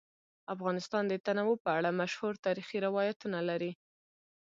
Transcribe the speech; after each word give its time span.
افغانستان 0.53 1.03
د 1.07 1.13
تنوع 1.25 1.57
په 1.65 1.69
اړه 1.77 1.89
مشهور 2.01 2.33
تاریخی 2.45 2.77
روایتونه 2.87 3.39
لري. 3.49 3.71